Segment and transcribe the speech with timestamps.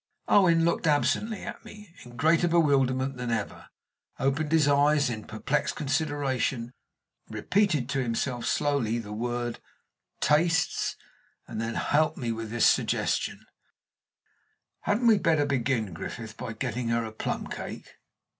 [0.27, 3.67] Owen looked absently at me, in greater bewilderment than ever
[4.17, 6.71] opened his eyes in perplexed consideration
[7.29, 9.59] repeated to himself slowly the word
[10.19, 10.95] "tastes"
[11.45, 13.45] and then helped me with this suggestion:
[14.79, 17.97] "Hadn't we better begin, Griffith, by getting her a plum cake?"